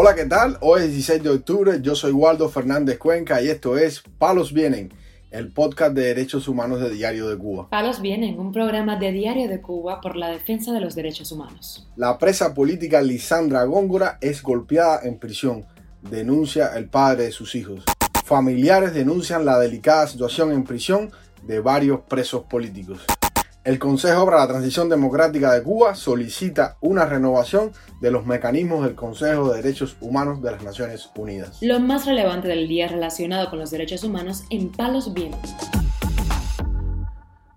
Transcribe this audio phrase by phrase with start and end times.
[0.00, 0.58] Hola, ¿qué tal?
[0.60, 4.92] Hoy es 16 de octubre, yo soy Waldo Fernández Cuenca y esto es Palos Vienen,
[5.32, 7.68] el podcast de derechos humanos de Diario de Cuba.
[7.68, 11.88] Palos Vienen, un programa de Diario de Cuba por la defensa de los derechos humanos.
[11.96, 15.66] La presa política Lisandra Góngora es golpeada en prisión,
[16.08, 17.82] denuncia el padre de sus hijos.
[18.24, 21.10] Familiares denuncian la delicada situación en prisión
[21.42, 23.00] de varios presos políticos.
[23.68, 28.94] El Consejo para la Transición Democrática de Cuba solicita una renovación de los mecanismos del
[28.94, 31.58] Consejo de Derechos Humanos de las Naciones Unidas.
[31.60, 35.54] Lo más relevante del día relacionado con los derechos humanos en Palos Vientos.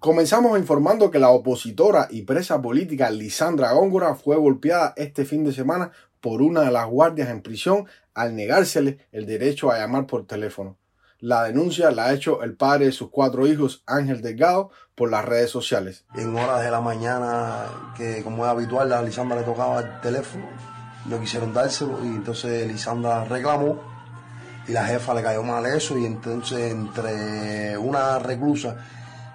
[0.01, 5.53] Comenzamos informando que la opositora y presa política Lisandra Góngora fue golpeada este fin de
[5.53, 10.27] semana por una de las guardias en prisión al negársele el derecho a llamar por
[10.27, 10.75] teléfono.
[11.21, 15.23] La denuncia la ha hecho el padre de sus cuatro hijos, Ángel Delgado, por las
[15.23, 16.03] redes sociales.
[16.15, 20.47] En horas de la mañana, que como es habitual, a Lisandra le tocaba el teléfono,
[21.05, 23.79] no quisieron dárselo y entonces Lisandra reclamó
[24.67, 28.77] y la jefa le cayó mal eso y entonces entre una reclusa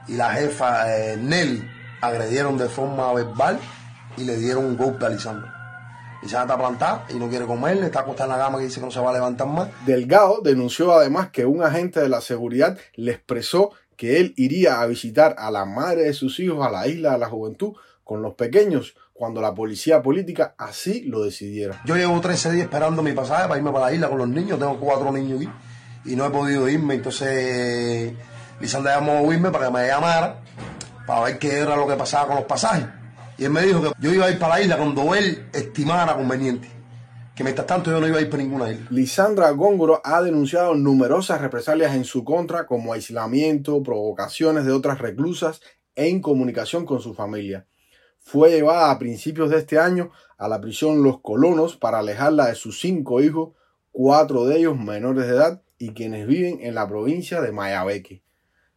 [0.09, 1.69] y la jefa eh, Nelly
[2.01, 3.61] agredieron de forma verbal
[4.17, 5.57] y le dieron un golpe a Lisandra
[6.27, 8.81] y se está plantada y no quiere comer, está acostada en la cama que dice
[8.81, 9.69] que no se va a levantar más.
[9.87, 14.87] Delgado denunció además que un agente de la seguridad le expresó que él iría a
[14.87, 18.35] visitar a la madre de sus hijos a la isla de la juventud con los
[18.35, 21.81] pequeños cuando la policía política así lo decidiera.
[21.87, 24.59] Yo llevo 13 días esperando mi pasaje para irme para la isla con los niños,
[24.59, 25.49] tengo cuatro niños aquí
[26.05, 28.13] y no he podido irme, entonces
[28.61, 30.43] Lisandra llamó a irme para que me llamara
[31.07, 32.85] para ver qué era lo que pasaba con los pasajes.
[33.39, 36.17] Y él me dijo que yo iba a ir para la isla cuando él estimara
[36.17, 36.69] conveniente.
[37.35, 38.87] Que mientras tanto yo no iba a ir para ninguna isla.
[38.91, 45.61] Lisandra Góngoro ha denunciado numerosas represalias en su contra, como aislamiento, provocaciones de otras reclusas
[45.95, 47.67] e incomunicación con su familia.
[48.19, 52.55] Fue llevada a principios de este año a la prisión Los Colonos para alejarla de
[52.55, 53.51] sus cinco hijos,
[53.93, 58.23] cuatro de ellos menores de edad y quienes viven en la provincia de Mayabeque.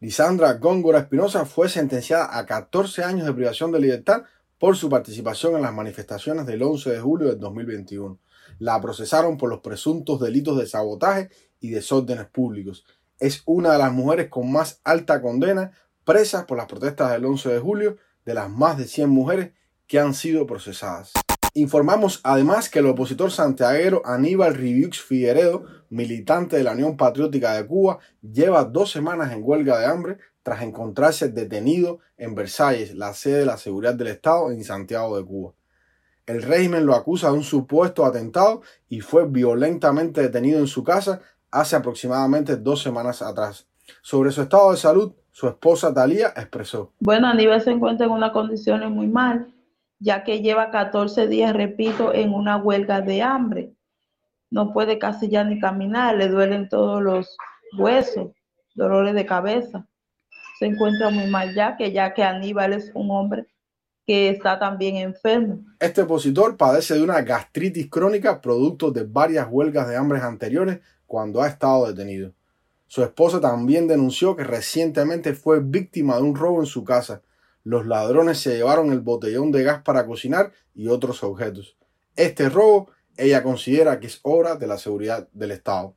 [0.00, 4.22] Lisandra Góngora Espinosa fue sentenciada a 14 años de privación de libertad
[4.60, 8.18] por su participación en las manifestaciones del 11 de julio del 2021.
[8.58, 12.84] La procesaron por los presuntos delitos de sabotaje y desórdenes públicos.
[13.18, 15.72] Es una de las mujeres con más alta condena
[16.04, 19.52] presas por las protestas del 11 de julio de las más de 100 mujeres
[19.86, 21.12] que han sido procesadas.
[21.54, 27.66] Informamos además que el opositor santiaguero Aníbal Riviux Figueredo, militante de la Unión Patriótica de
[27.66, 33.40] Cuba, lleva dos semanas en huelga de hambre tras encontrarse detenido en Versalles, la sede
[33.40, 35.52] de la seguridad del Estado en Santiago de Cuba.
[36.24, 41.20] El régimen lo acusa de un supuesto atentado y fue violentamente detenido en su casa
[41.50, 43.66] hace aproximadamente dos semanas atrás.
[44.02, 46.92] Sobre su estado de salud, su esposa Talía expresó.
[47.00, 49.52] Bueno, Aníbal se encuentra en unas condiciones muy mal
[50.00, 53.72] ya que lleva 14 días, repito, en una huelga de hambre.
[54.50, 57.36] No puede casi ya ni caminar, le duelen todos los
[57.78, 58.32] huesos,
[58.74, 59.86] dolores de cabeza.
[60.58, 63.46] Se encuentra muy mal ya que ya que Aníbal es un hombre
[64.06, 65.60] que está también enfermo.
[65.78, 71.42] Este opositor padece de una gastritis crónica producto de varias huelgas de hambre anteriores cuando
[71.42, 72.32] ha estado detenido.
[72.88, 77.22] Su esposa también denunció que recientemente fue víctima de un robo en su casa
[77.64, 81.76] los ladrones se llevaron el botellón de gas para cocinar y otros objetos.
[82.16, 85.94] Este robo ella considera que es obra de la seguridad del Estado.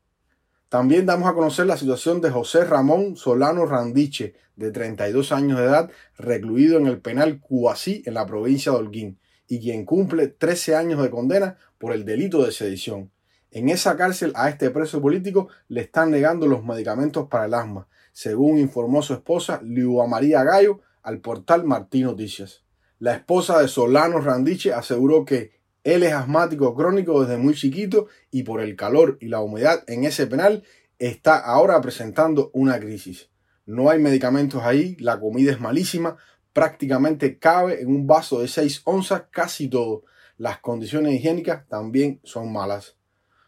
[0.69, 5.65] También damos a conocer la situación de José Ramón Solano Randiche, de 32 años de
[5.65, 10.75] edad, recluido en el penal Cubasí en la provincia de Holguín, y quien cumple 13
[10.75, 13.11] años de condena por el delito de sedición.
[13.51, 17.87] En esa cárcel a este preso político le están negando los medicamentos para el asma,
[18.11, 22.63] según informó su esposa Liua María Gallo, al portal Martín Noticias.
[22.99, 25.51] La esposa de Solano Randiche aseguró que
[25.83, 30.05] él es asmático crónico desde muy chiquito y por el calor y la humedad en
[30.05, 30.63] ese penal
[30.97, 33.29] está ahora presentando una crisis.
[33.65, 36.17] No hay medicamentos ahí, la comida es malísima,
[36.53, 40.03] prácticamente cabe en un vaso de 6 onzas casi todo.
[40.37, 42.95] Las condiciones higiénicas también son malas.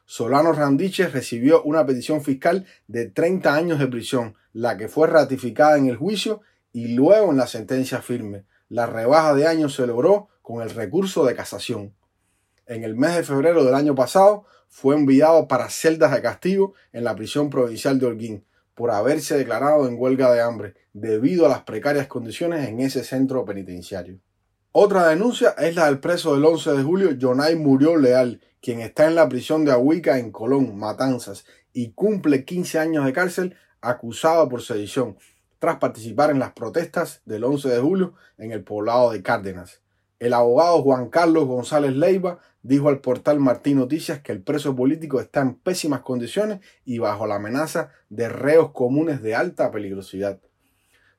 [0.06, 5.78] Solano Randiche recibió una petición fiscal de 30 años de prisión, la que fue ratificada
[5.78, 6.42] en el juicio
[6.76, 8.44] y luego en la sentencia firme.
[8.68, 11.96] La rebaja de años se logró con el recurso de casación.
[12.66, 17.06] En el mes de febrero del año pasado fue enviado para celdas de castigo en
[17.06, 21.62] la prisión provincial de Holguín por haberse declarado en huelga de hambre debido a las
[21.62, 24.20] precarias condiciones en ese centro penitenciario.
[24.74, 29.08] Otra denuncia es la del preso del 11 de julio, Jonay Murió Leal, quien está
[29.08, 34.50] en la prisión de Ahuica en Colón, Matanzas, y cumple 15 años de cárcel acusado
[34.50, 35.16] por sedición
[35.60, 39.82] tras participar en las protestas del 11 de julio en el poblado de Cárdenas.
[40.20, 45.20] El abogado Juan Carlos González Leiva dijo al portal Martín Noticias que el preso político
[45.20, 50.40] está en pésimas condiciones y bajo la amenaza de reos comunes de alta peligrosidad.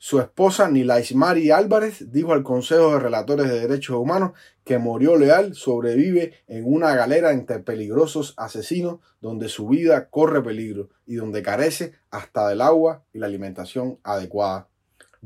[0.08, 5.56] Su esposa Nilaismari Álvarez dijo al Consejo de Relatores de Derechos Humanos que Murió Leal
[5.56, 11.94] sobrevive en una galera entre peligrosos asesinos donde su vida corre peligro y donde carece
[12.12, 14.68] hasta del agua y la alimentación adecuada.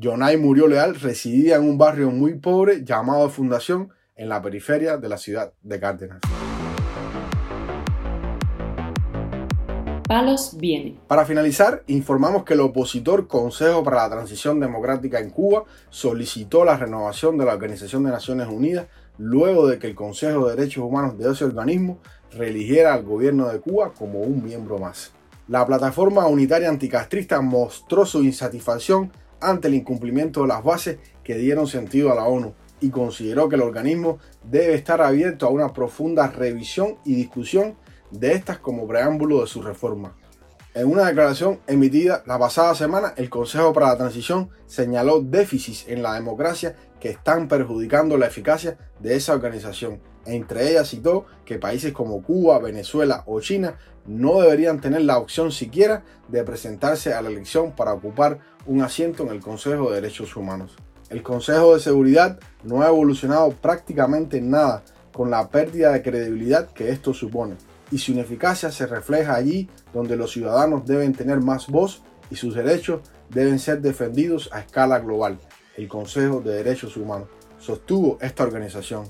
[0.02, 5.08] Jonay Murió Leal residía en un barrio muy pobre llamado Fundación en la periferia de
[5.10, 6.20] la ciudad de Cárdenas.
[11.06, 16.76] Para finalizar, informamos que el opositor Consejo para la Transición Democrática en Cuba solicitó la
[16.76, 21.16] renovación de la Organización de Naciones Unidas luego de que el Consejo de Derechos Humanos
[21.16, 22.00] de ese organismo
[22.32, 25.12] reeligiera al gobierno de Cuba como un miembro más.
[25.46, 31.68] La plataforma unitaria anticastrista mostró su insatisfacción ante el incumplimiento de las bases que dieron
[31.68, 36.26] sentido a la ONU y consideró que el organismo debe estar abierto a una profunda
[36.26, 37.76] revisión y discusión
[38.10, 40.14] de estas como preámbulo de su reforma.
[40.72, 46.00] En una declaración emitida la pasada semana, el Consejo para la Transición señaló déficits en
[46.00, 50.00] la democracia que están perjudicando la eficacia de esa organización.
[50.26, 55.50] Entre ellas citó que países como Cuba, Venezuela o China no deberían tener la opción
[55.50, 60.36] siquiera de presentarse a la elección para ocupar un asiento en el Consejo de Derechos
[60.36, 60.76] Humanos.
[61.08, 66.90] El Consejo de Seguridad no ha evolucionado prácticamente nada con la pérdida de credibilidad que
[66.90, 67.56] esto supone
[67.90, 72.54] y su ineficacia se refleja allí donde los ciudadanos deben tener más voz y sus
[72.54, 75.38] derechos deben ser defendidos a escala global.
[75.76, 77.28] El Consejo de Derechos Humanos
[77.58, 79.04] sostuvo esta organización.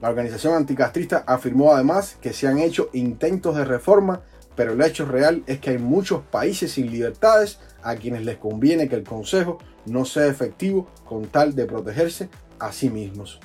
[0.00, 4.22] La organización anticastrista afirmó además que se han hecho intentos de reforma,
[4.54, 8.88] pero el hecho real es que hay muchos países sin libertades a quienes les conviene
[8.88, 12.28] que el Consejo no sea efectivo con tal de protegerse
[12.58, 13.40] a sí mismos.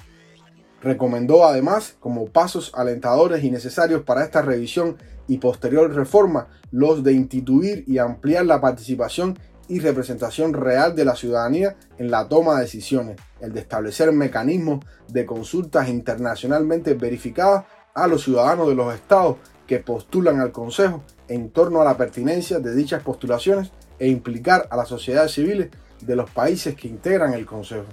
[0.82, 4.98] Recomendó además, como pasos alentadores y necesarios para esta revisión
[5.28, 9.38] y posterior reforma, los de instituir y ampliar la participación
[9.68, 14.84] y representación real de la ciudadanía en la toma de decisiones, el de establecer mecanismos
[15.08, 19.38] de consultas internacionalmente verificadas a los ciudadanos de los estados
[19.68, 24.76] que postulan al Consejo en torno a la pertinencia de dichas postulaciones e implicar a
[24.76, 25.70] las sociedades civiles
[26.02, 27.86] de los países que integran el Consejo.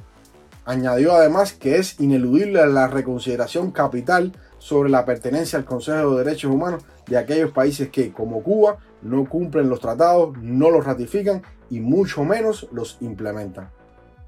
[0.69, 6.53] Añadió además que es ineludible la reconsideración capital sobre la pertenencia al Consejo de Derechos
[6.53, 11.81] Humanos de aquellos países que, como Cuba, no cumplen los tratados, no los ratifican y
[11.81, 13.71] mucho menos los implementan.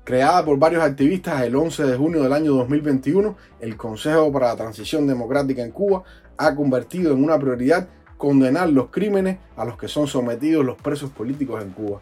[0.02, 4.56] Creada por varios activistas el 11 de junio del año 2021, el Consejo para la
[4.56, 6.04] Transición Democrática en Cuba
[6.38, 11.10] ha convertido en una prioridad condenar los crímenes a los que son sometidos los presos
[11.10, 12.00] políticos en Cuba.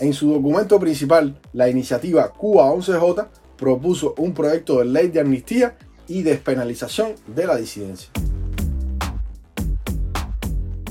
[0.00, 3.28] En su documento principal, la iniciativa Cuba 11J
[3.58, 5.76] propuso un proyecto de ley de amnistía
[6.06, 8.08] y despenalización de la disidencia.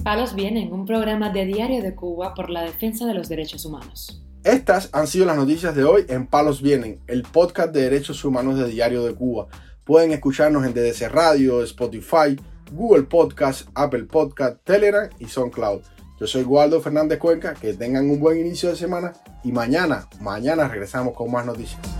[0.03, 4.23] Palos Vienen, un programa de Diario de Cuba por la defensa de los derechos humanos.
[4.43, 8.57] Estas han sido las noticias de hoy en Palos Vienen, el podcast de derechos humanos
[8.57, 9.47] de Diario de Cuba.
[9.83, 12.39] Pueden escucharnos en DDC Radio, Spotify,
[12.71, 15.81] Google Podcast, Apple Podcast, Telegram y SoundCloud.
[16.19, 19.13] Yo soy Waldo Fernández Cuenca, que tengan un buen inicio de semana
[19.43, 21.96] y mañana, mañana regresamos con más noticias.